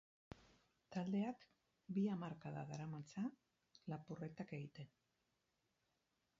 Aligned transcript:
Taldeak 0.95 1.43
bi 1.97 2.05
hamarkada 2.15 2.65
daramatza 2.71 3.25
lapurretak 3.95 4.57
egiten. 4.61 4.93